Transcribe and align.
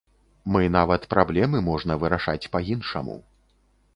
Мы 0.53 0.61
нават 0.75 1.05
праблемы 1.13 1.57
можна 1.69 1.99
вырашаць 2.03 2.49
па-іншаму. 2.57 3.21